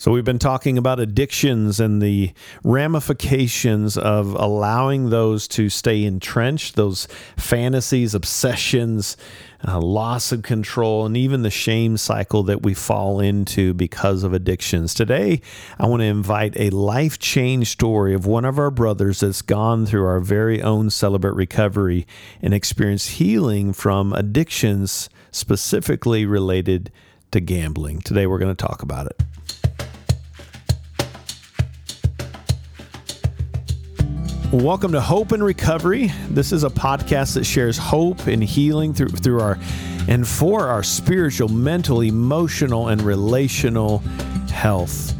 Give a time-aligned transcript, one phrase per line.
[0.00, 2.32] So, we've been talking about addictions and the
[2.64, 9.18] ramifications of allowing those to stay entrenched, those fantasies, obsessions,
[9.68, 14.32] uh, loss of control, and even the shame cycle that we fall into because of
[14.32, 14.94] addictions.
[14.94, 15.42] Today,
[15.78, 19.84] I want to invite a life change story of one of our brothers that's gone
[19.84, 22.06] through our very own Celebrate Recovery
[22.40, 26.90] and experienced healing from addictions specifically related
[27.32, 28.00] to gambling.
[28.00, 29.22] Today, we're going to talk about it.
[34.52, 36.10] Welcome to Hope and Recovery.
[36.28, 39.56] This is a podcast that shares hope and healing through through our
[40.08, 43.98] and for our spiritual, mental, emotional, and relational
[44.50, 45.14] health.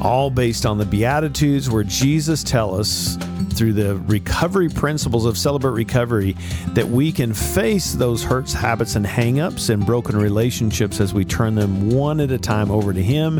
[0.00, 5.72] All based on the Beatitudes where Jesus tells us through the recovery principles of Celebrate
[5.72, 6.34] Recovery
[6.68, 11.56] that we can face those hurts, habits, and hangups and broken relationships as we turn
[11.56, 13.36] them one at a time over to Him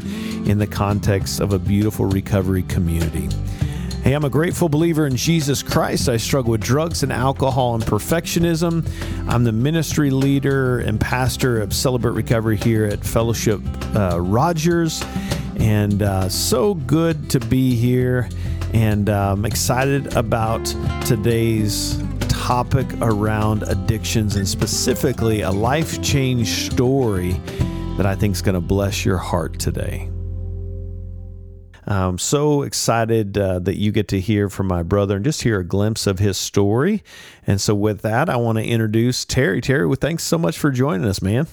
[0.46, 3.30] in the context of a beautiful recovery community.
[4.02, 6.08] Hey, I'm a grateful believer in Jesus Christ.
[6.08, 8.84] I struggle with drugs and alcohol and perfectionism.
[9.28, 13.60] I'm the ministry leader and pastor of Celebrate Recovery here at Fellowship
[13.94, 15.04] uh, Rogers.
[15.60, 18.28] And uh, so good to be here.
[18.74, 20.64] And uh, I'm excited about
[21.06, 27.34] today's topic around addictions and specifically a life change story
[27.98, 30.11] that I think is going to bless your heart today.
[31.86, 35.58] I'm so excited uh, that you get to hear from my brother and just hear
[35.60, 37.02] a glimpse of his story.
[37.46, 39.60] And so, with that, I want to introduce Terry.
[39.60, 41.48] Terry, well, thanks so much for joining us, man.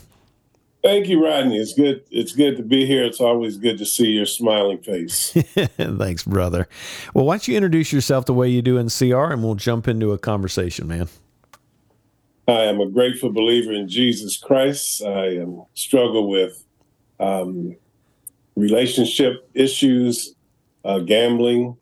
[0.83, 1.57] Thank you, Rodney.
[1.57, 2.03] It's good.
[2.09, 3.03] It's good to be here.
[3.03, 5.31] It's always good to see your smiling face.
[5.77, 6.69] Thanks, brother.
[7.13, 9.87] Well, why don't you introduce yourself the way you do in CR, and we'll jump
[9.87, 11.09] into a conversation, man.
[12.47, 15.03] I am a grateful believer in Jesus Christ.
[15.03, 16.63] I um, struggle with
[17.19, 17.75] um,
[18.59, 20.35] relationship issues,
[20.83, 21.77] uh, gambling,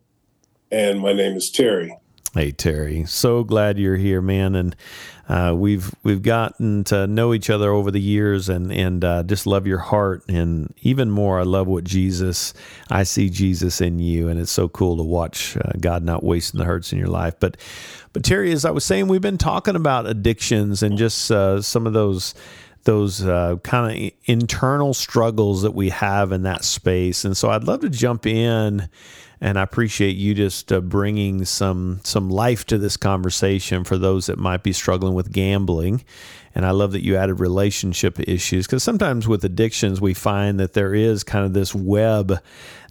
[0.72, 1.98] and my name is Terry.
[2.34, 4.76] Hey Terry, so glad you're here, man, and
[5.28, 9.48] uh, we've we've gotten to know each other over the years, and and uh, just
[9.48, 12.54] love your heart, and even more, I love what Jesus.
[12.90, 16.60] I see Jesus in you, and it's so cool to watch uh, God not wasting
[16.60, 17.34] the hurts in your life.
[17.40, 17.58] But
[18.14, 21.88] but Terry, as I was saying, we've been talking about addictions and just uh, some
[21.88, 22.36] of those
[22.88, 27.26] those uh, kind of internal struggles that we have in that space.
[27.26, 28.90] And so I'd love to jump in,
[29.42, 34.28] and I appreciate you just uh, bringing some some life to this conversation for those
[34.28, 36.04] that might be struggling with gambling.
[36.56, 40.74] And I love that you added relationship issues because sometimes with addictions we find that
[40.74, 42.42] there is kind of this web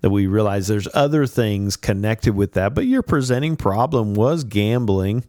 [0.03, 2.75] that we realize there's other things connected with that.
[2.75, 5.25] But your presenting problem was gambling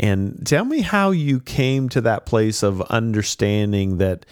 [0.00, 4.24] and tell me how you came to that place of understanding that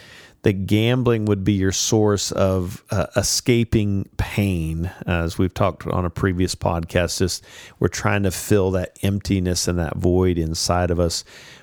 [0.43, 4.91] that gambling would be your source of uh, escaping pain.
[5.07, 7.45] As we've talked on a previous podcast, just
[7.81, 11.23] we're trying to fill that emptiness and that void inside of us.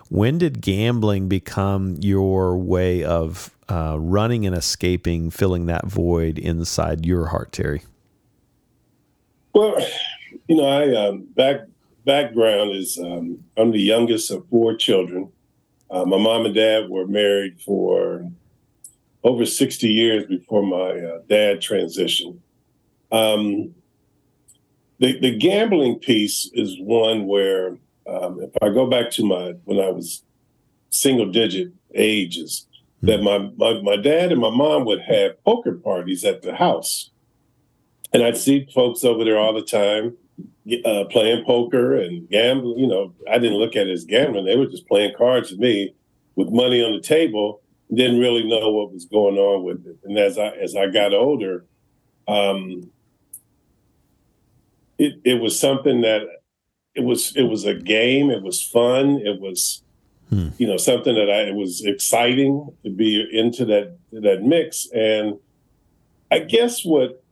[0.09, 7.07] When did gambling become your way of uh, running and escaping, filling that void inside
[7.07, 7.81] your heart, Terry?
[9.53, 9.77] Well,
[10.47, 11.61] you know, I um, back
[12.05, 15.31] background is um, I'm the youngest of four children.
[15.89, 18.29] Uh, my mom and dad were married for
[19.23, 22.37] over 60 years before my uh, dad transitioned.
[23.11, 23.73] Um,
[24.99, 27.77] the, the gambling piece is one where,
[28.07, 30.23] um, if I go back to my when I was
[30.89, 32.67] single digit ages,
[33.03, 33.07] mm-hmm.
[33.07, 37.09] that my, my my dad and my mom would have poker parties at the house,
[38.13, 40.15] and I'd see folks over there all the time
[40.85, 42.79] uh, playing poker and gambling.
[42.79, 44.45] You know, I didn't look at it as gambling.
[44.45, 45.93] They were just playing cards with me
[46.35, 47.61] with money on the table.
[47.93, 49.97] Didn't really know what was going on with it.
[50.03, 51.65] And as I as I got older,
[52.27, 52.89] um,
[54.97, 56.23] it it was something that
[56.95, 58.31] it was it was a game.
[58.31, 59.21] It was fun.
[59.23, 59.83] It was
[60.29, 60.49] hmm.
[60.57, 64.87] you know something that I it was exciting to be into that that mix.
[64.91, 65.37] And
[66.31, 67.23] I guess what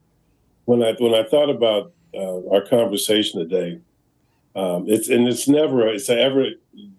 [0.65, 3.80] when I when I thought about uh, our conversation today.
[4.56, 6.45] Um, it's and it's never it's an ever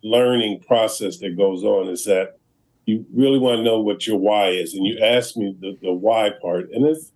[0.02, 1.88] learning process that goes on.
[1.88, 2.38] Is that
[2.86, 5.92] you really want to know what your why is, and you ask me the, the
[5.92, 7.12] why part, and it's.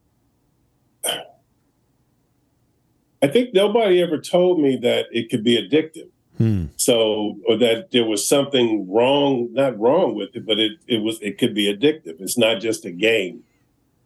[3.21, 6.09] I think nobody ever told me that it could be addictive.
[6.37, 6.67] Hmm.
[6.77, 11.21] So, or that there was something wrong, not wrong with it, but it, it was,
[11.21, 12.21] it could be addictive.
[12.21, 13.43] It's not just a game.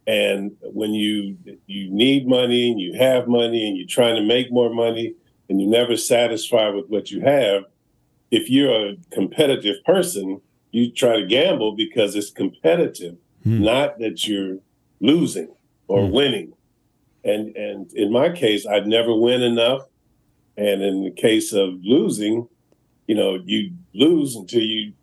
[0.05, 4.51] And when you you need money and you have money and you're trying to make
[4.51, 5.15] more money
[5.49, 7.63] and you're never satisfied with what you have,
[8.31, 10.41] if you're a competitive person,
[10.71, 13.63] you try to gamble because it's competitive, hmm.
[13.63, 14.57] not that you're
[14.99, 15.49] losing
[15.87, 16.11] or hmm.
[16.11, 16.53] winning.
[17.23, 19.83] and and in my case, I'd never win enough.
[20.57, 22.47] And in the case of losing,
[23.07, 24.93] you know, you lose until you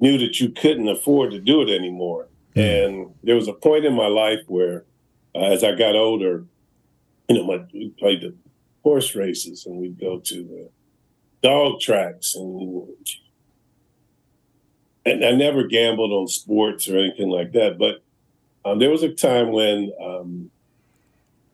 [0.00, 2.28] knew that you couldn't afford to do it anymore.
[2.58, 2.84] Mm.
[2.84, 4.84] And there was a point in my life where,
[5.34, 6.44] uh, as I got older,
[7.28, 8.34] you know, my, we played the
[8.82, 10.68] horse races and we'd go to the
[11.42, 12.88] dog tracks and
[15.06, 17.78] and I never gambled on sports or anything like that.
[17.78, 18.02] But
[18.64, 20.50] um, there was a time when um,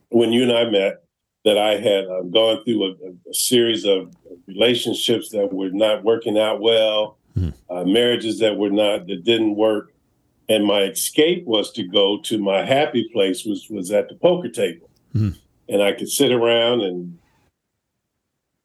[0.08, 1.04] when you and I met
[1.44, 4.14] that I had uh, gone through a, a, series of
[4.46, 7.52] relationships that were not working out well, mm.
[7.68, 9.92] uh, marriages that were not that didn't work,
[10.48, 14.48] and my escape was to go to my happy place, which was at the poker
[14.48, 15.36] table, mm.
[15.68, 17.18] and I could sit around and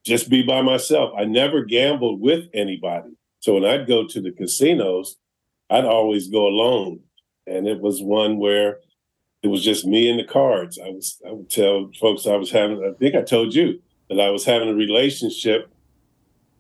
[0.04, 1.14] just be by myself.
[1.18, 5.18] I never gambled with anybody, so when I'd go to the casinos,
[5.70, 7.00] I'd always go alone,
[7.48, 8.80] and it was one where
[9.42, 10.78] it was just me and the cards.
[10.84, 14.20] I was I would tell folks I was having I think I told you that
[14.20, 15.70] I was having a relationship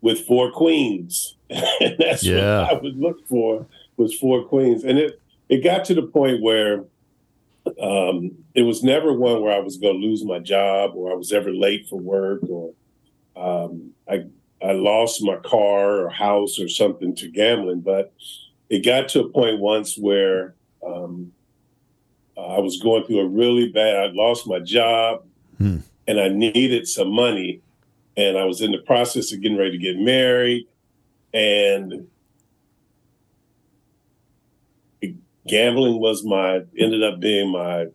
[0.01, 1.35] with four queens.
[1.49, 2.61] and that's yeah.
[2.61, 3.65] what I would look for
[3.99, 4.83] was four queens.
[4.83, 6.85] And it it got to the point where
[7.81, 11.15] um, it was never one where I was going to lose my job or I
[11.15, 12.73] was ever late for work or
[13.35, 14.25] um, I
[14.61, 17.81] I lost my car or house or something to gambling.
[17.81, 18.13] But
[18.69, 20.55] it got to a point once where
[20.85, 21.31] um,
[22.37, 23.97] I was going through a really bad.
[23.97, 25.23] I lost my job,
[25.57, 25.77] hmm.
[26.07, 27.61] and I needed some money,
[28.15, 30.67] and I was in the process of getting ready to get married,
[31.33, 32.07] and
[35.49, 37.87] gambling was my ended up being my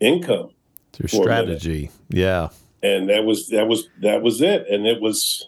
[0.00, 0.50] income.
[0.98, 2.48] Your strategy, yeah.
[2.82, 5.46] And that was that was that was it, and it was,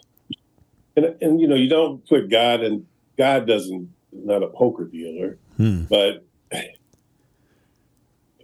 [0.95, 2.85] and and you know you don't put God and
[3.17, 5.83] God doesn't not a poker dealer, hmm.
[5.83, 6.25] but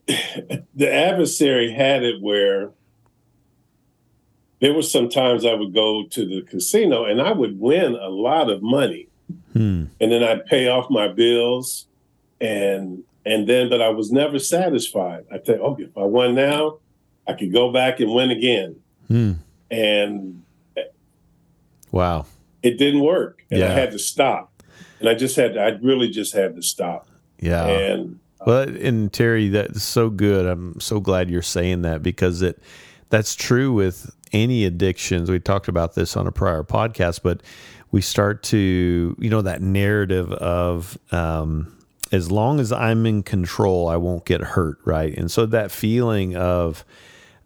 [0.07, 2.71] the adversary had it where
[4.59, 8.09] there were some times I would go to the casino and I would win a
[8.09, 9.07] lot of money.
[9.53, 9.85] Hmm.
[9.99, 11.87] And then I'd pay off my bills
[12.39, 15.25] and and then but I was never satisfied.
[15.31, 16.79] I think, okay, if I won now,
[17.27, 18.77] I could go back and win again.
[19.07, 19.33] Hmm.
[19.69, 20.43] And
[21.91, 22.25] wow.
[22.63, 23.43] It didn't work.
[23.51, 23.67] And yeah.
[23.67, 24.63] I had to stop.
[24.99, 27.07] And I just had to, I really just had to stop.
[27.39, 27.65] Yeah.
[27.65, 30.45] And well, and Terry, that's so good.
[30.45, 32.61] I'm so glad you're saying that because it
[33.09, 35.29] that's true with any addictions.
[35.29, 37.41] We talked about this on a prior podcast, but
[37.91, 41.76] we start to, you know, that narrative of um,
[42.11, 45.15] as long as I'm in control, I won't get hurt, right?
[45.17, 46.85] And so that feeling of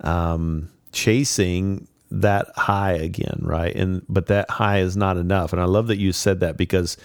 [0.02, 3.76] um, chasing that high again, right?
[3.76, 5.54] And but that high is not enough.
[5.54, 6.98] And I love that you said that because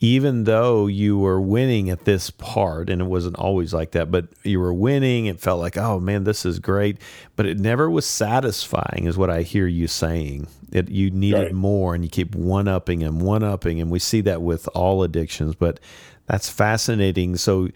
[0.00, 4.26] even though you were winning at this part, and it wasn't always like that, but
[4.42, 6.98] you were winning, it felt like, oh man, this is great.
[7.36, 10.48] But it never was satisfying, is what I hear you saying.
[10.72, 11.52] It, you needed right.
[11.52, 15.04] more, and you keep one upping and one upping, and we see that with all
[15.04, 15.54] addictions.
[15.54, 15.78] But
[16.26, 17.36] that's fascinating.
[17.36, 17.68] So,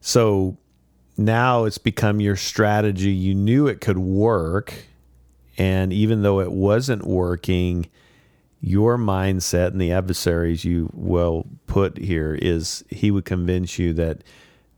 [0.00, 0.56] so
[1.16, 3.10] now it's become your strategy.
[3.12, 4.74] You knew it could work,
[5.58, 7.86] and even though it wasn't working,
[8.60, 14.22] your mindset and the adversaries you will put here is he would convince you that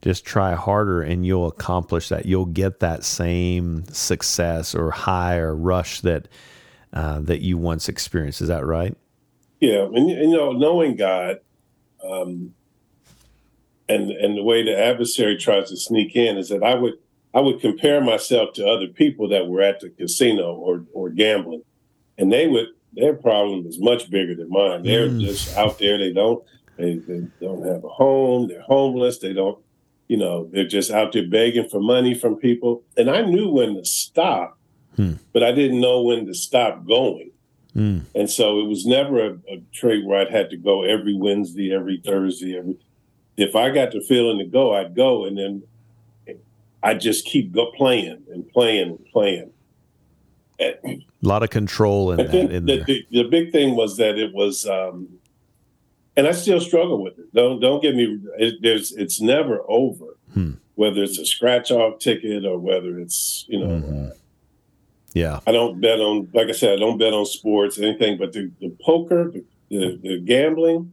[0.01, 2.27] just try harder and you'll accomplish that.
[2.27, 6.29] You'll get that same success or high or rush that
[6.93, 8.41] uh, that you once experienced.
[8.41, 8.97] Is that right?
[9.61, 11.41] Yeah, and, you know, knowing God,
[12.03, 12.55] um,
[13.88, 16.94] and and the way the adversary tries to sneak in is that I would
[17.34, 21.62] I would compare myself to other people that were at the casino or or gambling,
[22.19, 24.84] and they would their problem is much bigger than mine.
[24.84, 25.20] They're mm.
[25.20, 25.98] just out there.
[25.98, 26.44] They don't
[26.76, 28.48] they, they don't have a home.
[28.48, 29.19] They're homeless.
[29.19, 29.58] They don't,
[30.08, 32.82] you know, they're just out there begging for money from people.
[32.96, 34.58] And I knew when to stop,
[34.96, 35.14] hmm.
[35.32, 37.31] but I didn't know when to stop going.
[37.72, 38.00] Hmm.
[38.14, 41.74] And so it was never a, a trade where I'd had to go every Wednesday,
[41.74, 42.76] every Thursday, every.
[43.36, 45.62] If I got the feeling to go, I'd go, and then
[46.82, 49.50] I'd just keep go playing and playing and playing
[50.60, 52.50] a lot of control in I that.
[52.50, 55.08] In the, the, the, big thing was that it was, um,
[56.17, 57.32] and I still struggle with it.
[57.34, 58.20] Don't don't get me.
[58.38, 60.17] It, there's it's never over.
[60.32, 60.53] Hmm.
[60.76, 63.67] Whether it's a scratch off ticket or whether it's you know.
[63.67, 64.08] Mm-hmm.
[65.12, 66.29] Yeah, I don't bet on.
[66.32, 68.19] Like I said, I don't bet on sports anything.
[68.19, 69.32] But the, the poker,
[69.70, 70.93] the, the gambling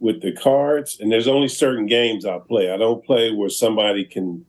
[0.00, 2.72] with the cards, and there's only certain games I play.
[2.72, 4.46] I don't play where somebody can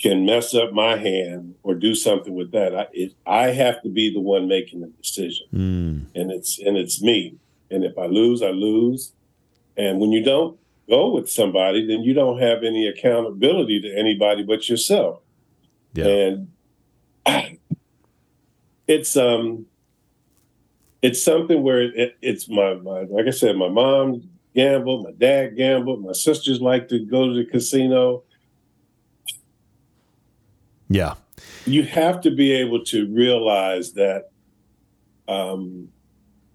[0.00, 3.90] can mess up my hand or do something with that, I, it, I have to
[3.90, 6.06] be the one making the decision, mm.
[6.14, 7.36] and it's and it's me.
[7.70, 9.12] And if I lose, I lose.
[9.76, 10.58] And when you don't
[10.88, 15.20] go with somebody, then you don't have any accountability to anybody but yourself.
[15.92, 16.06] Yeah.
[16.06, 16.52] And
[18.88, 19.66] it's um
[21.02, 25.56] it's something where it, it's my, my like I said, my mom gambled, my dad
[25.56, 28.24] gambled, my sisters like to go to the casino.
[30.88, 31.14] Yeah.
[31.66, 34.30] You have to be able to realize that
[35.28, 35.88] um,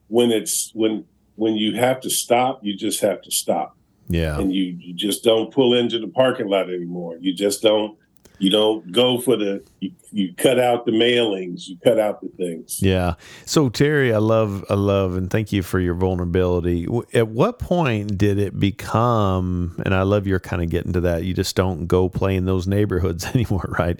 [0.07, 3.77] when it's when when you have to stop, you just have to stop.
[4.07, 4.39] Yeah.
[4.39, 7.17] And you, you just don't pull into the parking lot anymore.
[7.19, 7.97] You just don't
[8.37, 12.27] you don't go for the you, you, cut out the mailings you cut out the
[12.29, 12.81] things.
[12.81, 13.15] Yeah.
[13.45, 16.87] So terry i love i love and thank you for your vulnerability.
[17.13, 21.23] At what point did it become and i love your kind of getting to that
[21.23, 23.99] you just don't go play in those neighborhoods anymore right?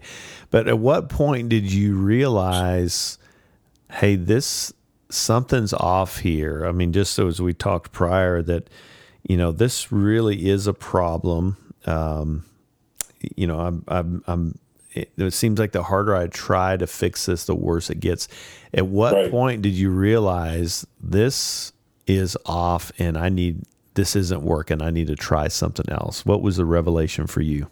[0.51, 3.17] But at what point did you realize
[3.91, 4.74] hey this
[5.10, 6.65] something's off here?
[6.65, 8.70] I mean just so as we talked prior that
[9.24, 12.46] you know this really is a problem um,
[13.36, 14.60] you know, I'm, I'm, I'm
[14.94, 18.27] it, it, seems like the harder I try to fix this, the worse it gets.
[18.74, 19.32] At what right.
[19.32, 21.74] point did you realize this
[22.08, 23.63] is off and I need,
[23.96, 24.82] this isn't working?
[24.82, 26.25] I need to try something else.
[26.25, 27.67] What was the revelation for you?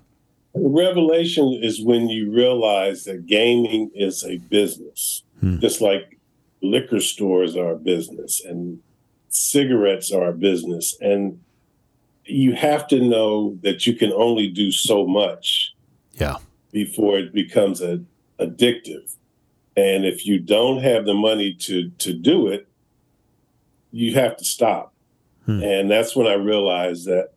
[0.53, 5.59] Revelation is when you realize that gaming is a business, hmm.
[5.59, 6.19] just like
[6.61, 8.79] liquor stores are a business and
[9.29, 10.95] cigarettes are a business.
[11.01, 11.42] And
[12.25, 15.73] you have to know that you can only do so much.
[16.13, 16.37] Yeah.
[16.71, 18.01] Before it becomes a,
[18.39, 19.15] addictive.
[19.75, 22.67] And if you don't have the money to to do it,
[23.91, 24.93] you have to stop.
[25.45, 25.63] Hmm.
[25.63, 27.33] And that's when I realized that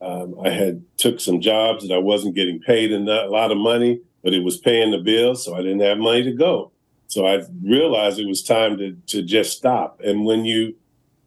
[0.00, 4.00] um, I had took some jobs that I wasn't getting paid a lot of money,
[4.22, 6.70] but it was paying the bills, so I didn't have money to go.
[7.08, 10.00] So I realized it was time to to just stop.
[10.04, 10.74] And when you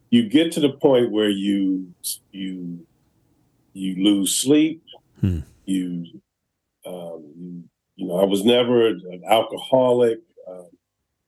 [0.09, 1.93] you get to the point where you
[2.31, 2.85] you
[3.73, 4.83] you lose sleep.
[5.19, 5.39] Hmm.
[5.65, 6.21] You,
[6.85, 7.63] um, you,
[7.95, 10.19] you know, I was never an alcoholic.
[10.49, 10.69] Um,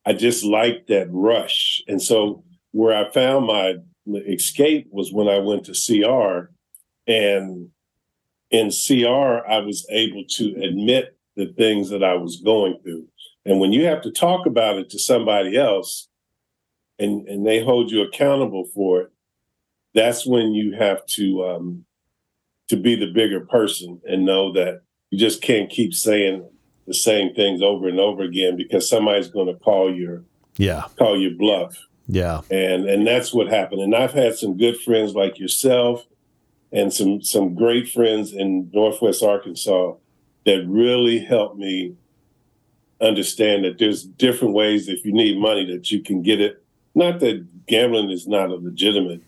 [0.05, 3.75] I just liked that rush, and so where I found my
[4.27, 6.51] escape was when I went to CR,
[7.07, 7.69] and
[8.49, 13.07] in CR I was able to admit the things that I was going through.
[13.45, 16.07] And when you have to talk about it to somebody else,
[16.99, 19.11] and and they hold you accountable for it,
[19.93, 21.85] that's when you have to um,
[22.69, 26.47] to be the bigger person and know that you just can't keep saying
[26.87, 30.23] the same things over and over again because somebody's going to call your
[30.57, 30.83] yeah.
[30.97, 31.77] call your bluff.
[32.07, 32.41] Yeah.
[32.51, 33.81] And and that's what happened.
[33.81, 36.05] And i've had some good friends like yourself
[36.71, 39.93] and some some great friends in northwest arkansas
[40.45, 41.95] that really helped me
[42.99, 46.63] understand that there's different ways if you need money that you can get it.
[46.95, 49.21] Not that gambling is not a legitimate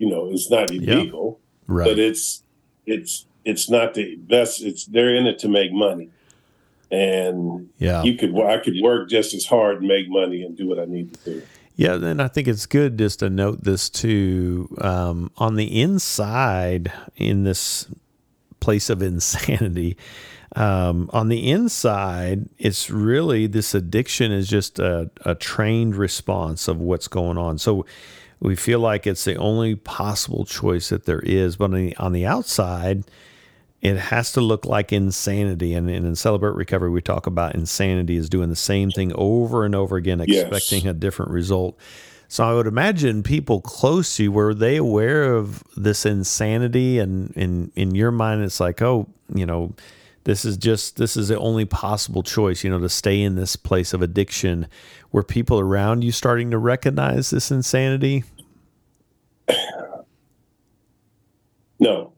[0.00, 1.84] you know it's not illegal right.
[1.84, 2.42] but it's
[2.90, 4.62] it's it's not the best.
[4.62, 6.10] It's they're in it to make money,
[6.90, 10.68] and yeah, you could I could work just as hard and make money and do
[10.68, 11.42] what I need to do.
[11.76, 14.68] Yeah, and I think it's good just to note this too.
[14.80, 17.86] Um, on the inside, in this
[18.60, 19.96] place of insanity,
[20.56, 26.80] um, on the inside, it's really this addiction is just a, a trained response of
[26.80, 27.56] what's going on.
[27.56, 27.86] So
[28.40, 31.56] we feel like it's the only possible choice that there is.
[31.56, 33.04] But on the, on the outside,
[33.82, 35.74] it has to look like insanity.
[35.74, 39.64] And, and, in Celebrate Recovery, we talk about insanity is doing the same thing over
[39.64, 40.90] and over again, expecting yes.
[40.90, 41.78] a different result.
[42.28, 47.32] So I would imagine people close to you were they aware of this insanity, and
[47.32, 49.74] in in your mind, it's like, oh, you know,
[50.24, 53.56] this is just this is the only possible choice, you know, to stay in this
[53.56, 54.66] place of addiction
[55.12, 58.24] were people around you starting to recognize this insanity?
[61.82, 62.12] No,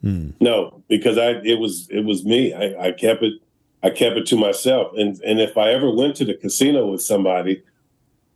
[0.00, 0.30] hmm.
[0.40, 2.54] no, because I it was it was me.
[2.54, 3.34] I, I kept it
[3.82, 7.02] I kept it to myself, and and if I ever went to the casino with
[7.02, 7.62] somebody,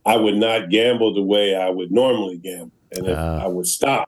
[0.05, 3.39] I would not gamble the way I would normally gamble, and uh.
[3.41, 4.07] I would stop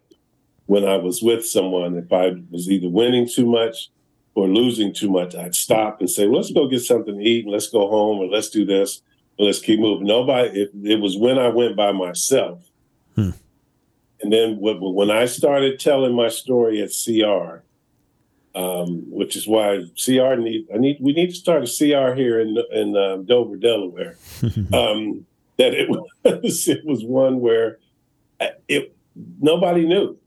[0.68, 1.98] when I was with someone.
[1.98, 3.90] If I was either winning too much
[4.36, 7.54] or losing too much, I'd stop and say, "Let's go get something to eat, and
[7.54, 9.02] let's go home, or let's do this."
[9.40, 10.08] let's keep moving.
[10.08, 10.62] Nobody.
[10.62, 12.70] It, it, was when I went by myself,
[13.16, 13.32] hmm.
[14.22, 17.64] and then when I started telling my story at CR,
[18.58, 22.40] um, which is why CR need I need we need to start a CR here
[22.40, 24.18] in in um, Dover, Delaware.
[24.74, 25.26] um,
[25.58, 26.08] that it was
[26.68, 27.80] it was one where
[28.40, 28.96] uh, it
[29.42, 30.18] nobody knew,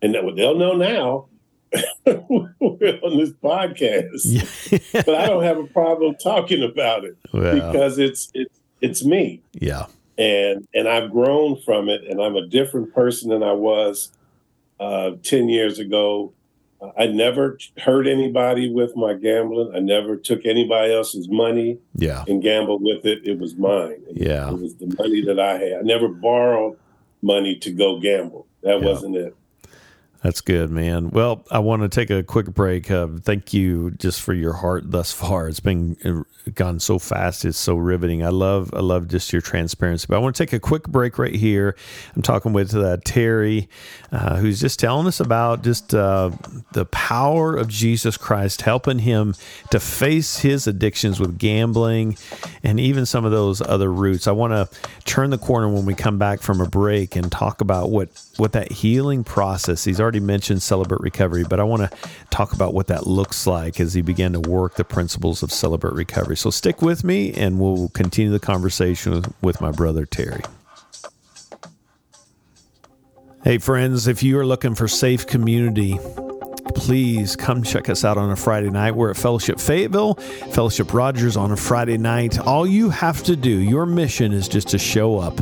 [0.00, 1.28] and that what they'll know now.
[2.06, 7.98] we're on this podcast, but I don't have a problem talking about it well, because
[7.98, 9.42] it's it's it's me.
[9.52, 14.12] Yeah, and and I've grown from it, and I'm a different person than I was
[14.78, 16.32] uh, ten years ago.
[16.96, 19.74] I never hurt anybody with my gambling.
[19.74, 22.22] I never took anybody else's money yeah.
[22.28, 23.26] and gambled with it.
[23.26, 24.02] It was mine.
[24.12, 24.50] Yeah.
[24.50, 25.78] It was the money that I had.
[25.78, 26.78] I never borrowed
[27.22, 28.46] money to go gamble.
[28.62, 28.86] That yeah.
[28.86, 29.34] wasn't it.
[30.22, 31.10] That's good, man.
[31.10, 32.90] Well, I want to take a quick break.
[32.90, 35.48] Uh, thank you just for your heart thus far.
[35.48, 37.44] It's been uh, gone so fast.
[37.44, 38.24] It's so riveting.
[38.24, 40.06] I love, I love just your transparency.
[40.08, 41.76] But I want to take a quick break right here.
[42.14, 43.68] I'm talking with uh, Terry,
[44.10, 46.30] uh, who's just telling us about just uh,
[46.72, 49.34] the power of Jesus Christ, helping him
[49.70, 52.16] to face his addictions with gambling
[52.64, 54.26] and even some of those other roots.
[54.26, 57.60] I want to turn the corner when we come back from a break and talk
[57.60, 58.08] about what
[58.38, 59.84] what that healing process.
[59.84, 61.98] He's already mentioned celebrate recovery, but I want to
[62.30, 65.94] talk about what that looks like as he began to work the principles of celebrate
[65.94, 66.36] recovery.
[66.36, 70.42] So stick with me, and we'll continue the conversation with, my brother Terry.
[73.42, 75.98] Hey, friends, if you are looking for safe community,
[76.76, 78.94] please come check us out on a Friday night.
[78.94, 80.14] We're at Fellowship Fayetteville,
[80.52, 82.38] Fellowship Rogers on a Friday night.
[82.38, 85.40] All you have to do, your mission is just to show up.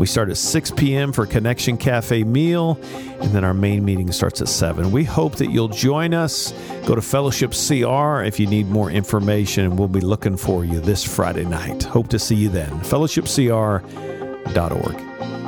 [0.00, 1.12] We start at 6 p.m.
[1.12, 2.80] for Connection Cafe meal,
[3.20, 4.92] and then our main meeting starts at 7.
[4.92, 6.52] We hope that you'll join us.
[6.86, 10.80] Go to Fellowship CR if you need more information, and we'll be looking for you
[10.80, 11.82] this Friday night.
[11.82, 12.70] Hope to see you then.
[12.80, 15.39] FellowshipCR.org.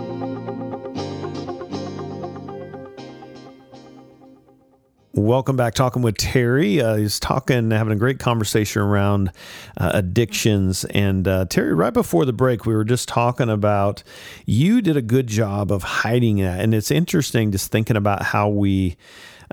[5.14, 5.74] Welcome back.
[5.74, 6.80] Talking with Terry.
[6.80, 9.30] Uh, he's talking, having a great conversation around
[9.76, 10.86] uh, addictions.
[10.86, 14.02] And uh, Terry, right before the break, we were just talking about
[14.46, 18.48] you did a good job of hiding that, and it's interesting just thinking about how
[18.48, 18.96] we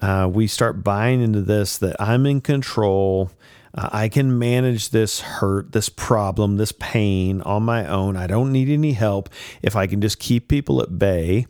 [0.01, 3.29] uh, we start buying into this that I'm in control.
[3.73, 8.15] Uh, I can manage this hurt, this problem, this pain on my own.
[8.15, 9.27] I don't need any help
[9.61, 11.47] if I can just keep people at bay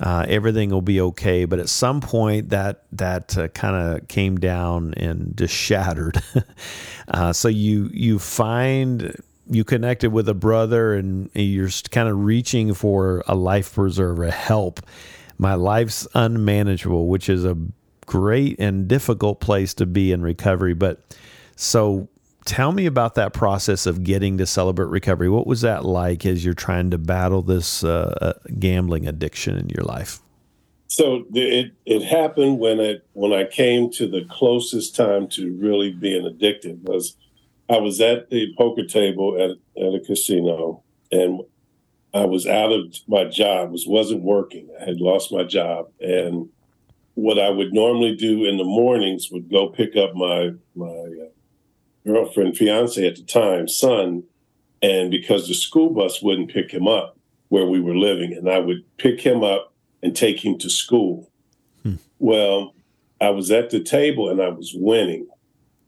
[0.00, 1.44] uh, everything will be okay.
[1.44, 6.20] But at some point, that that uh, kind of came down and just shattered.
[7.08, 9.14] uh, so you you find
[9.50, 14.80] you connected with a brother, and you're kind of reaching for a life preserver, help.
[15.38, 17.56] My life's unmanageable, which is a
[18.06, 20.74] great and difficult place to be in recovery.
[20.74, 21.00] But
[21.56, 22.08] so
[22.50, 25.28] tell me about that process of getting to celebrate recovery.
[25.28, 29.68] What was that like as you're trying to battle this uh, uh, gambling addiction in
[29.68, 30.18] your life?
[30.88, 35.92] So it it happened when it when I came to the closest time to really
[35.92, 37.16] being addicted was
[37.68, 40.82] I was at the poker table at at a casino
[41.12, 41.42] and
[42.12, 44.68] I was out of my job was wasn't working.
[44.80, 46.48] I had lost my job and
[47.14, 51.30] what I would normally do in the mornings would go pick up my my uh,
[52.06, 54.24] girlfriend, fiance at the time, son,
[54.82, 57.16] and because the school bus wouldn't pick him up
[57.48, 61.30] where we were living, and I would pick him up and take him to school.
[61.82, 61.96] Hmm.
[62.18, 62.74] Well,
[63.20, 65.28] I was at the table and I was winning,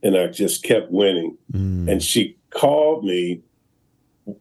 [0.03, 1.37] and I just kept winning.
[1.51, 1.89] Mm.
[1.89, 3.41] And she called me,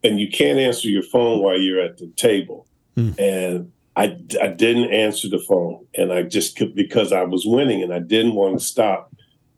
[0.05, 2.67] and you can't answer your phone while you're at the table.
[2.97, 3.19] Mm.
[3.19, 7.95] And I, I didn't answer the phone, and I just because I was winning and
[7.95, 9.15] I didn't want to stop,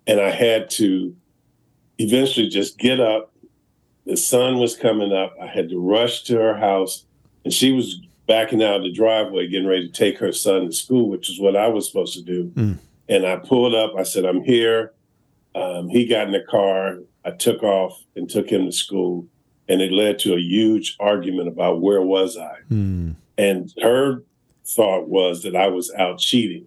[0.07, 1.17] and I had to
[1.99, 3.33] eventually just get up.
[4.07, 5.35] The sun was coming up.
[5.41, 7.05] I had to rush to her house,
[7.45, 10.73] and she was backing out of the driveway, getting ready to take her son to
[10.73, 12.53] school, which is what I was supposed to do.
[12.55, 12.79] Mm.
[13.09, 13.93] And I pulled up.
[13.99, 14.93] I said, "I'm here."
[15.55, 16.99] Um, he got in the car.
[17.25, 19.27] I took off and took him to school,
[19.69, 22.59] and it led to a huge argument about where was I.
[22.71, 23.15] Mm.
[23.39, 24.23] And her
[24.67, 26.67] thought was that I was out cheating,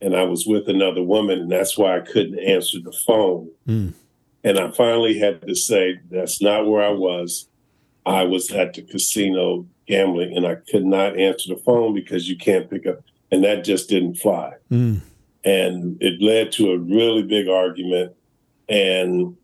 [0.00, 3.50] and I was with another woman, and that's why I couldn't answer the phone.
[3.66, 3.92] Mm.
[4.42, 7.48] And I finally had to say, that's not where I was.
[8.06, 12.36] I was at the casino gambling and I could not answer the phone because you
[12.36, 13.02] can't pick up.
[13.30, 14.54] And that just didn't fly.
[14.70, 15.00] Mm.
[15.44, 18.14] And it led to a really big argument.
[18.68, 19.36] And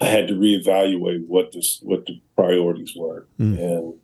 [0.00, 3.26] I had to reevaluate what the, what the priorities were.
[3.38, 3.58] Mm.
[3.60, 3.94] And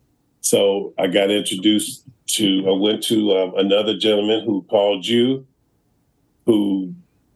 [0.41, 5.47] so I got introduced to, I went to um, another gentleman who called you,
[6.47, 6.95] who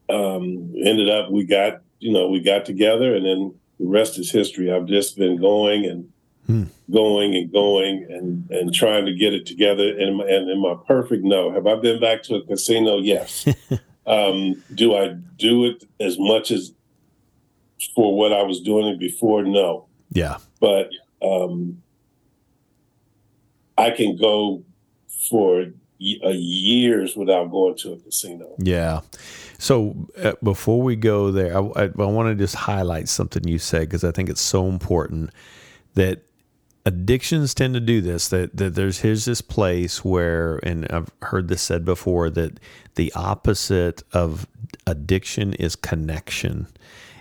[0.09, 4.31] um, ended up, we got you know, we got together and then the rest is
[4.31, 4.71] history.
[4.71, 6.11] I've just been going and
[6.45, 6.63] hmm.
[6.91, 9.87] going and going and, and trying to get it together.
[9.87, 12.97] And, and in my perfect no, have I been back to a casino?
[12.97, 13.47] Yes.
[14.05, 16.73] um, do I do it as much as
[17.95, 19.43] for what I was doing it before?
[19.43, 19.87] No.
[20.11, 20.37] Yeah.
[20.59, 20.89] But
[21.21, 21.81] um,
[23.77, 24.63] I can go
[25.29, 25.67] for
[26.03, 28.55] years without going to a casino.
[28.57, 29.01] Yeah.
[29.57, 33.59] So uh, before we go there, I, I, I want to just highlight something you
[33.59, 35.29] said because I think it's so important
[35.93, 36.23] that
[36.85, 41.47] addictions tend to do this that, that there's here's this place where and I've heard
[41.47, 42.59] this said before that
[42.95, 44.47] the opposite of
[44.85, 46.67] addiction is connection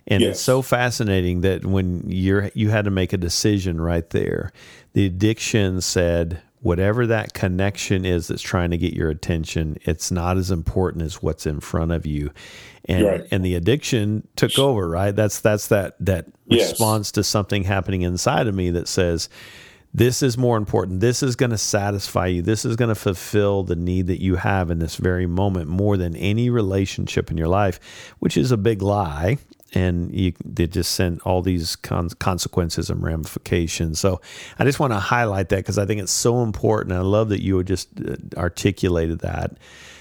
[0.09, 0.31] and yes.
[0.33, 4.53] it's so fascinating that when you're you had to make a decision right there
[4.95, 10.38] the addiction said whatever that connection is that's trying to get your attention it's not
[10.38, 12.31] as important as what's in front of you.
[12.87, 13.25] And right.
[13.31, 15.14] and the addiction took over right?
[15.14, 16.70] That's that's that that yes.
[16.70, 19.29] response to something happening inside of me that says
[19.94, 21.01] this is more important.
[21.01, 22.42] This is going to satisfy you.
[22.42, 25.96] This is going to fulfill the need that you have in this very moment more
[25.96, 27.79] than any relationship in your life
[28.18, 29.38] which is a big lie
[29.74, 33.98] and you, they just sent all these con- consequences and ramifications.
[33.98, 34.20] So
[34.58, 36.94] I just want to highlight that because I think it's so important.
[36.94, 39.56] I love that you just uh, articulated that.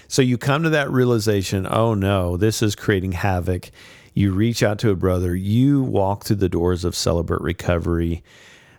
[0.08, 3.70] So you come to that realization oh no, this is creating havoc.
[4.14, 8.22] You reach out to a brother, you walk through the doors of Celebrate Recovery.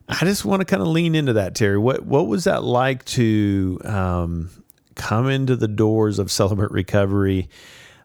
[0.08, 1.78] I just want to kind of lean into that, Terry.
[1.78, 4.50] What what was that like to um,
[4.96, 7.50] come into the doors of Celebrate Recovery?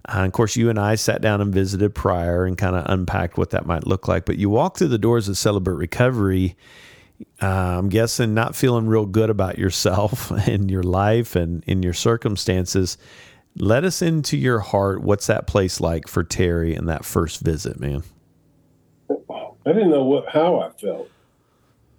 [0.08, 3.36] Uh, of course, you and I sat down and visited prior and kind of unpacked
[3.36, 4.24] what that might look like.
[4.24, 6.56] But you walk through the doors of Celebrate Recovery,
[7.42, 11.92] uh, I'm guessing not feeling real good about yourself and your life and in your
[11.92, 12.96] circumstances.
[13.56, 15.02] Let us into your heart.
[15.02, 18.02] What's that place like for Terry in that first visit, man?
[19.10, 21.10] I didn't know what how I felt,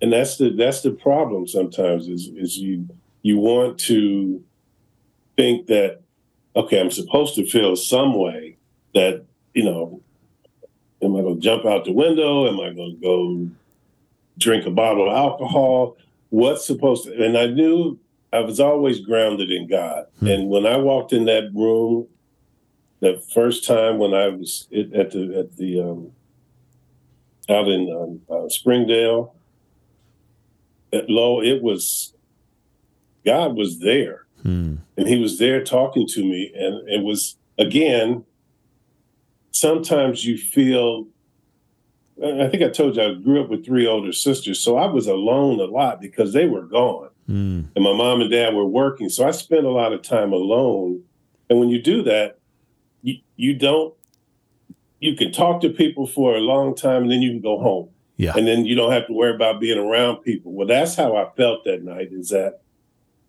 [0.02, 1.48] and that's the that's the problem.
[1.48, 2.88] Sometimes is is you
[3.22, 4.43] you want to
[5.36, 6.02] think that
[6.60, 8.58] okay, I'm supposed to feel some way
[8.93, 10.02] that you know,
[11.02, 12.48] am I going to jump out the window?
[12.48, 13.50] Am I going to go
[14.38, 15.98] drink a bottle of alcohol?
[16.30, 17.24] What's supposed to?
[17.24, 18.00] And I knew
[18.32, 20.06] I was always grounded in God.
[20.19, 20.28] Hmm.
[20.28, 22.08] And when I walked in that room,
[23.00, 26.12] the first time when I was at the at the um,
[27.50, 29.34] out in um, uh, Springdale,
[30.93, 32.13] at Low, it was
[33.26, 34.75] God was there, hmm.
[34.97, 38.25] and He was there talking to me, and it was again.
[39.52, 41.08] Sometimes you feel
[42.23, 45.08] I think I told you I grew up with three older sisters, so I was
[45.08, 47.10] alone a lot because they were gone.
[47.30, 47.67] Mm.
[47.75, 49.10] And my mom and dad were working.
[49.10, 51.04] So I spent a lot of time alone.
[51.49, 52.39] And when you do that,
[53.04, 53.93] you, you don't,
[54.99, 57.89] you can talk to people for a long time and then you can go home.
[58.17, 58.34] Yeah.
[58.36, 60.52] And then you don't have to worry about being around people.
[60.52, 62.62] Well, that's how I felt that night is that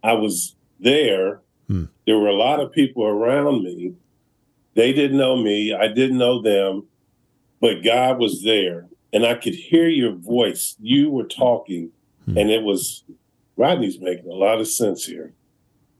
[0.03, 1.40] I was there.
[1.69, 1.88] Mm.
[2.07, 3.95] There were a lot of people around me.
[4.75, 5.75] They didn't know me.
[5.75, 6.85] I didn't know them
[7.61, 10.77] but God was there and I could hear your voice.
[10.81, 11.90] You were talking
[12.25, 12.37] hmm.
[12.37, 13.05] and it was
[13.57, 15.35] Rodney's making a lot of sense here.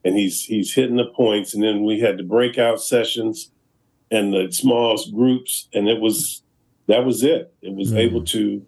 [0.05, 3.51] And he's he's hitting the points and then we had the breakout sessions
[4.11, 6.43] and the small groups and it was
[6.87, 7.53] that was it.
[7.61, 7.99] It was hmm.
[7.99, 8.67] able to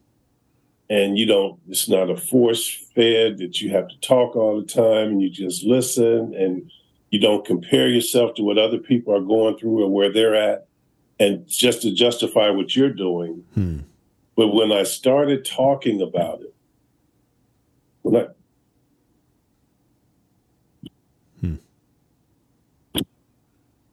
[0.93, 4.67] and you don't it's not a force fed that you have to talk all the
[4.67, 6.71] time and you just listen and
[7.09, 10.67] you don't compare yourself to what other people are going through or where they're at
[11.19, 13.43] and just to justify what you're doing.
[13.55, 13.79] Hmm.
[14.37, 16.55] But when I started talking about it,
[18.03, 18.27] when I
[21.41, 21.55] hmm.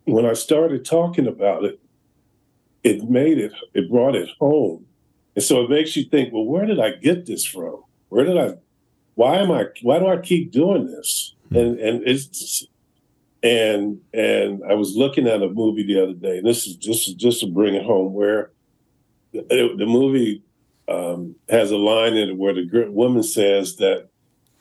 [0.05, 1.79] when I started talking about it,
[2.83, 4.85] it made it, it brought it home.
[5.35, 7.83] And so it makes you think, well, where did I get this from?
[8.09, 8.55] Where did I,
[9.15, 11.35] why am I, why do I keep doing this?
[11.49, 11.57] Hmm.
[11.57, 12.65] And, and it's,
[13.41, 17.17] and and I was looking at a movie the other day, and this is just
[17.17, 18.51] just to bring it home, where
[19.31, 20.43] the, the movie
[20.87, 24.09] um, has a line in it where the woman says that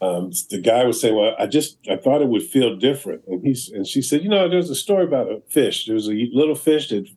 [0.01, 3.45] um, the guy was saying, "Well, I just I thought it would feel different," and
[3.45, 5.87] he's and she said, "You know, there's a story about a fish.
[5.87, 7.09] There's a little fish that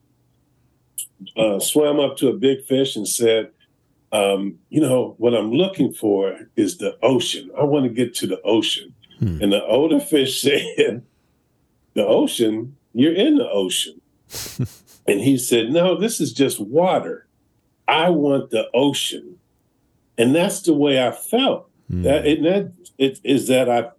[1.37, 3.51] uh, swam up to a big fish and said."
[4.13, 7.49] Um, you know, what I'm looking for is the ocean.
[7.57, 8.93] I want to get to the ocean.
[9.19, 9.41] Hmm.
[9.41, 11.05] And the older fish said,
[11.93, 14.01] the ocean, you're in the ocean.
[15.07, 17.27] and he said, No, this is just water.
[17.87, 19.37] I want the ocean.
[20.17, 21.69] And that's the way I felt.
[21.91, 22.03] Mm.
[22.03, 23.89] That, and that it, is that I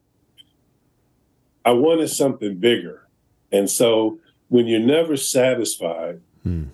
[1.64, 3.06] I wanted something bigger.
[3.50, 6.68] And so when you're never satisfied, mm.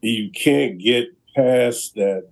[0.00, 2.28] You can't get past that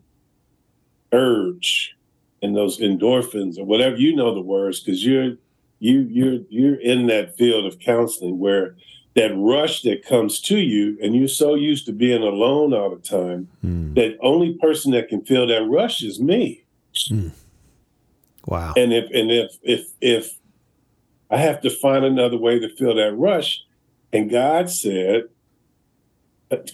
[1.12, 1.96] urge
[2.42, 5.37] and those endorphins or whatever you know the words because you're
[5.79, 8.76] you you're you're in that field of counseling where
[9.14, 12.96] that rush that comes to you and you're so used to being alone all the
[12.96, 13.94] time mm.
[13.94, 16.64] that only person that can feel that rush is me
[17.11, 17.31] mm.
[18.46, 20.38] wow and if and if if if
[21.31, 23.62] i have to find another way to feel that rush
[24.12, 25.24] and god said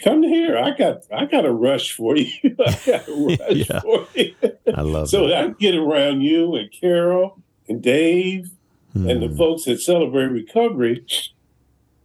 [0.04, 2.30] come here i got i got a rush for you
[2.66, 3.80] i got a rush yeah.
[3.80, 4.34] for you
[4.74, 5.08] I love it.
[5.08, 5.44] so that.
[5.44, 8.50] I get around you and Carol and Dave
[8.92, 9.08] Hmm.
[9.08, 11.06] and the folks that celebrate recovery.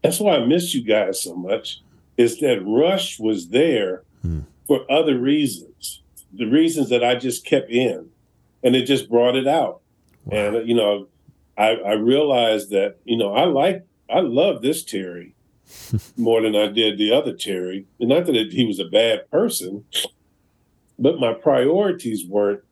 [0.01, 1.81] That's why I miss you guys so much.
[2.15, 4.39] Is that Rush was there Hmm.
[4.65, 6.01] for other reasons,
[6.31, 8.09] the reasons that I just kept in,
[8.63, 9.81] and it just brought it out.
[10.23, 10.37] Wow.
[10.37, 11.07] And you know,
[11.57, 15.35] I, I realized that you know I like I love this Terry
[16.17, 17.85] more than I did the other Terry.
[17.99, 19.85] And not that he was a bad person,
[20.99, 22.63] but my priorities weren't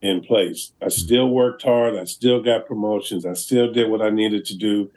[0.00, 0.72] in place.
[0.82, 1.96] I still worked hard.
[1.96, 3.24] I still got promotions.
[3.24, 4.90] I still did what I needed to do.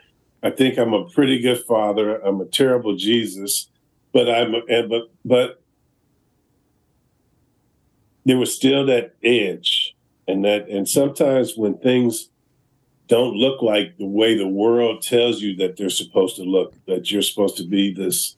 [0.43, 2.17] I think I'm a pretty good father.
[2.17, 3.69] I'm a terrible Jesus,
[4.13, 5.61] but I'm and but but
[8.25, 9.95] there was still that edge
[10.27, 12.29] and that and sometimes when things
[13.07, 17.11] don't look like the way the world tells you that they're supposed to look that
[17.11, 18.35] you're supposed to be this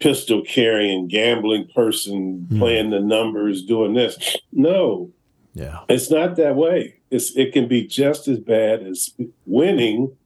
[0.00, 2.58] pistol carrying gambling person Hmm.
[2.58, 5.10] playing the numbers doing this no
[5.54, 5.80] Yeah.
[5.88, 9.14] it's not that way it's it can be just as bad as
[9.46, 10.16] winning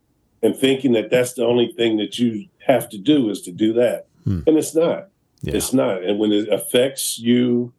[0.43, 3.73] and thinking that that's the only thing that you have to do is to do
[3.75, 4.41] that Hmm.
[4.47, 5.09] and it's not
[5.43, 5.55] Yeah.
[5.57, 6.03] it's not.
[6.03, 7.73] And when it affects you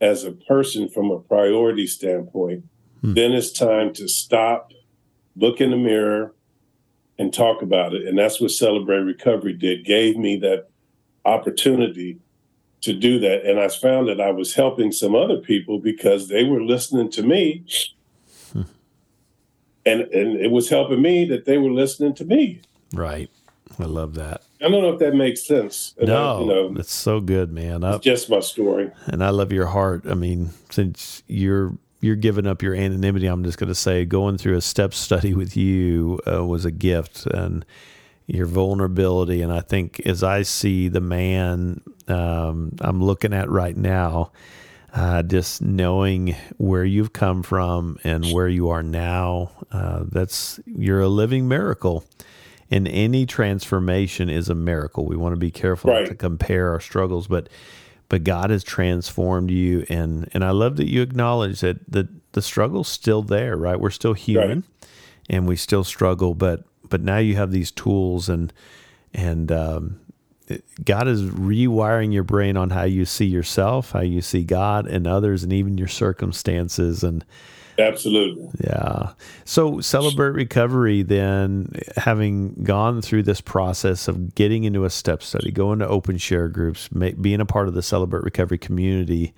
[0.00, 2.64] as a person from a priority standpoint,
[3.02, 3.14] Hmm.
[3.14, 4.72] then it's time to stop,
[5.36, 6.34] look in the mirror,
[7.18, 8.06] and talk about it.
[8.08, 10.68] And that's what Celebrate Recovery did, gave me that
[11.26, 12.18] opportunity
[12.80, 13.44] to do that.
[13.44, 17.22] And I found that I was helping some other people because they were listening to
[17.22, 17.64] me.
[18.54, 18.62] Hmm.
[19.84, 22.60] And, and it was helping me that they were listening to me.
[22.94, 23.30] Right.
[23.78, 24.42] I love that.
[24.62, 25.94] I don't know if that makes sense.
[25.98, 27.84] And I- No, you know, it's so good, man.
[27.84, 28.90] I, it's just my story.
[29.06, 30.06] and I love your heart.
[30.06, 34.38] I mean, since you're you're giving up your anonymity, I'm just going to say going
[34.38, 37.64] through a step study with you uh, was a gift, and
[38.26, 39.42] your vulnerability.
[39.42, 44.32] And I think as I see the man um, I'm looking at right now,
[44.94, 51.00] uh, just knowing where you've come from and where you are now, uh, that's you're
[51.00, 52.04] a living miracle.
[52.72, 55.04] And any transformation is a miracle.
[55.06, 56.06] We want to be careful not Right.
[56.08, 57.48] to compare our struggles, but
[58.10, 62.42] but God has transformed you, and and I love that you acknowledge that the the
[62.42, 63.80] struggle's still there, right?
[63.80, 64.64] We're still human,
[65.30, 68.52] and we still struggle, but but now you have these tools, and
[69.14, 70.00] and um,
[70.48, 74.86] it- God is rewiring your brain on how you see yourself, how you see God
[74.86, 77.24] and others, and even your circumstances, and
[77.80, 78.48] Absolutely.
[78.62, 79.12] yeah.
[79.44, 85.50] So celebrate recovery then having gone through this process of getting into a step study,
[85.50, 89.34] going to open share groups, being a part of the celebrate recovery community.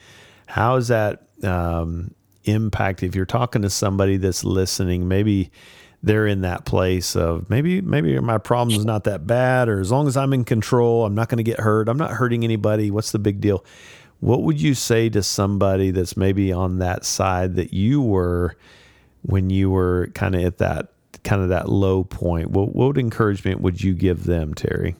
[0.46, 5.50] How is that um, impact if you're talking to somebody that's listening, maybe
[6.02, 10.08] they're in that place of maybe maybe my problem's not that bad or as long
[10.08, 11.88] as I'm in control, I'm not going to get hurt.
[11.88, 12.90] I'm not hurting anybody.
[12.90, 13.64] What's the big deal?
[14.22, 18.56] What would you say to somebody that's maybe on that side that you were
[19.22, 20.92] when you were kind of at that
[21.24, 22.50] kind of that low point?
[22.50, 24.96] What what encouragement would you give them, Terry?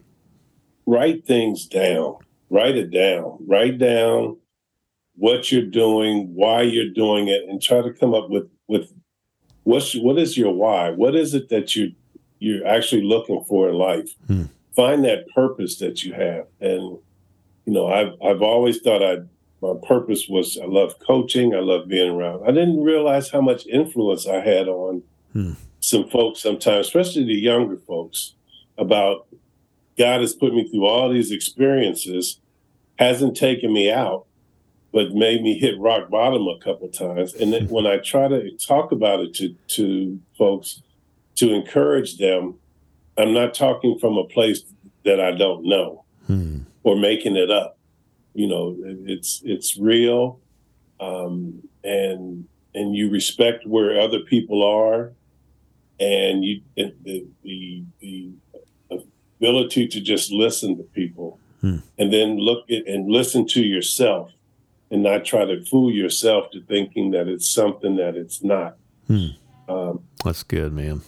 [0.86, 2.16] write things down.
[2.50, 3.38] Write it down.
[3.46, 4.36] Write down
[5.14, 8.92] what you're doing, why you're doing it, and try to come up with with
[9.64, 10.90] what's what is your why?
[10.90, 11.92] What is it that you
[12.38, 14.14] you're actually looking for in life?
[14.26, 14.44] Hmm.
[14.74, 16.46] Find that purpose that you have.
[16.60, 16.98] And
[17.66, 19.18] you know, I've I've always thought I
[19.60, 22.42] my purpose was I love coaching, I love being around.
[22.44, 25.52] I didn't realize how much influence I had on Hmm.
[25.80, 28.34] some folks sometimes, especially the younger folks,
[28.76, 29.26] about
[29.96, 32.38] God has put me through all these experiences,
[32.98, 34.26] hasn't taken me out,
[34.92, 37.32] but made me hit rock bottom a couple times.
[37.34, 40.82] And then when I try to talk about it to to folks
[41.36, 42.56] to encourage them,
[43.16, 44.64] I'm not talking from a place
[45.04, 46.58] that I don't know Hmm.
[46.84, 47.78] Or making it up.
[48.34, 50.40] You know, it's it's real,
[51.00, 55.12] um, and and you respect where other people are,
[56.00, 58.30] and you and the the, the
[59.40, 61.76] ability to just listen to people, Hmm.
[61.98, 64.30] and then look at and listen to yourself,
[64.90, 68.76] and not try to fool yourself to thinking that it's something that it's not.
[69.06, 69.26] Hmm.
[69.68, 71.02] Um, That's good, man.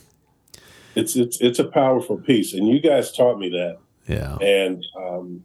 [0.95, 3.79] it's it's it's a powerful piece, and you guys taught me that.
[4.07, 4.37] Yeah.
[4.43, 5.45] and um,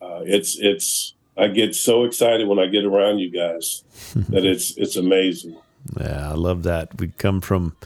[0.00, 3.84] uh, it's it's I get so excited when I get around you guys
[4.28, 5.56] that it's it's amazing.
[5.98, 6.98] Yeah, I love that.
[6.98, 7.76] We come from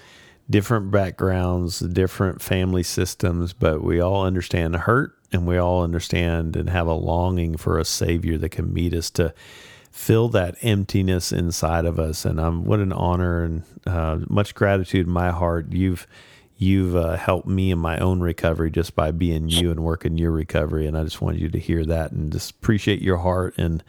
[0.49, 6.69] different backgrounds, different family systems, but we all understand hurt and we all understand and
[6.69, 9.33] have a longing for a savior that can meet us to
[9.91, 12.25] fill that emptiness inside of us.
[12.25, 15.73] And um, what an honor and uh, much gratitude in my heart.
[15.73, 16.07] You've
[16.63, 20.31] you've uh, helped me in my own recovery just by being you and working your
[20.31, 20.87] recovery.
[20.87, 23.83] And I just wanted you to hear that and just appreciate your heart and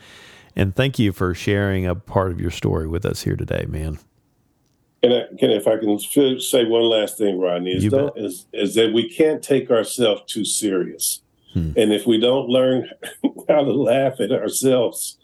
[0.56, 4.00] And thank you for sharing a part of your story with us here today, man.
[5.02, 6.00] And I, can, if I can
[6.40, 11.22] say one last thing, Rodney, is, is, is, that we can't take ourselves too serious.
[11.54, 11.72] Hmm.
[11.76, 12.90] And if we don't learn
[13.50, 15.18] how to laugh at ourselves,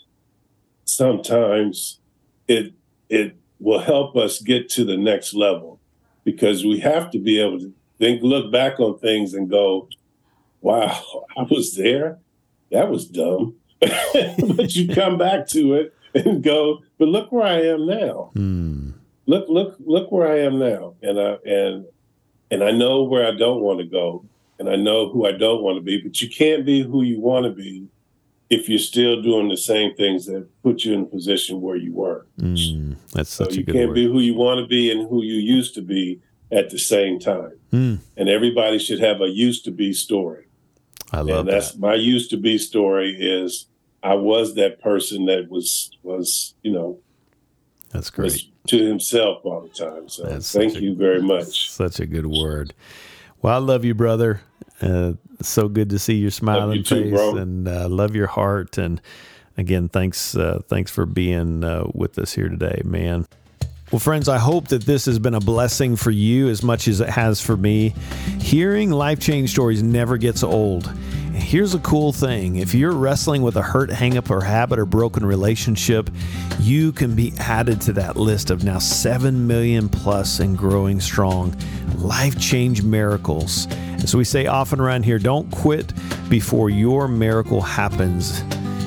[0.85, 1.99] sometimes
[2.47, 2.73] it
[3.07, 5.78] it will help us get to the next level
[6.31, 9.89] because we have to be able to think, look back on things and go,
[10.61, 12.19] wow, I was there.
[12.71, 13.55] That was dumb.
[13.79, 18.29] but you come back to it and go, but look where I am now.
[18.33, 18.91] Hmm.
[19.25, 20.95] Look, look, look where I am now.
[21.01, 21.85] And I and
[22.51, 24.25] and I know where I don't want to go.
[24.59, 27.19] And I know who I don't want to be, but you can't be who you
[27.19, 27.87] want to be
[28.49, 31.93] if you're still doing the same things that put you in a position where you
[31.93, 32.25] were.
[32.39, 33.95] Mm, that's so you can't word.
[33.95, 36.19] be who you want to be and who you used to be
[36.51, 37.53] at the same time.
[37.71, 37.99] Mm.
[38.17, 40.47] And everybody should have a used to be story.
[41.11, 41.79] I love and that's that.
[41.79, 43.67] my used to be story is
[44.01, 46.99] I was that person that was was, you know,
[47.91, 48.45] that's great.
[48.67, 50.09] to himself all the time.
[50.09, 51.69] So that's thank you a, very much.
[51.69, 52.73] Such a good word.
[53.41, 54.41] Well, I love you, brother.
[54.81, 58.77] Uh, so good to see your smiling face too, and uh, love your heart.
[58.77, 59.01] And
[59.57, 63.25] again, thanks, uh, thanks for being uh, with us here today, man.
[63.91, 67.01] Well, friends, I hope that this has been a blessing for you as much as
[67.01, 67.95] it has for me.
[68.39, 70.91] Hearing life change stories never gets old.
[71.49, 75.25] Here's a cool thing if you're wrestling with a hurt, hangup, or habit, or broken
[75.25, 76.07] relationship,
[76.59, 81.55] you can be added to that list of now 7 million plus and growing strong
[81.95, 83.65] life change miracles.
[84.03, 85.91] As we say often around here, don't quit
[86.29, 88.43] before your miracle happens.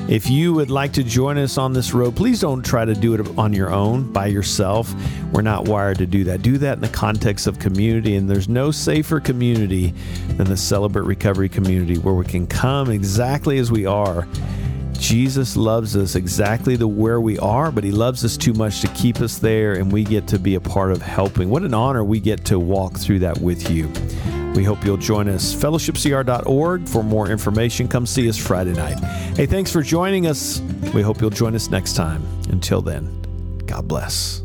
[0.09, 3.13] If you would like to join us on this road, please don't try to do
[3.13, 4.93] it on your own by yourself.
[5.31, 6.41] We're not wired to do that.
[6.41, 9.93] Do that in the context of community, and there's no safer community
[10.35, 14.27] than the Celebrate Recovery community where we can come exactly as we are.
[14.91, 18.87] Jesus loves us exactly the where we are, but he loves us too much to
[18.89, 21.49] keep us there, and we get to be a part of helping.
[21.49, 23.91] What an honor we get to walk through that with you.
[24.55, 25.53] We hope you'll join us.
[25.55, 27.87] Fellowshipcr.org for more information.
[27.87, 28.99] Come see us Friday night.
[29.35, 30.61] Hey, thanks for joining us.
[30.93, 32.23] We hope you'll join us next time.
[32.49, 33.21] Until then,
[33.65, 34.42] God bless.